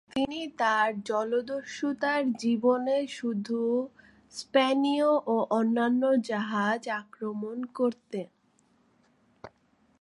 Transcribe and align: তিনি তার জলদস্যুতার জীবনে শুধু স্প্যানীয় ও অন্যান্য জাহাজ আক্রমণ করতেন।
তিনি 0.09 0.41
তার 0.57 0.87
জলদস্যুতার 1.01 2.21
জীবনে 2.33 2.97
শুধু 3.09 3.61
স্প্যানীয় 4.33 5.09
ও 5.27 5.35
অন্যান্য 5.51 6.03
জাহাজ 6.21 6.81
আক্রমণ 7.01 7.57
করতেন। 7.73 8.27